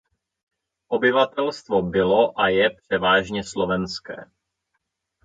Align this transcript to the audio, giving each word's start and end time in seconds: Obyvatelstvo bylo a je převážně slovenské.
Obyvatelstvo 0.87 1.81
bylo 1.81 2.39
a 2.39 2.47
je 2.49 2.69
převážně 2.69 3.43
slovenské. 3.43 4.15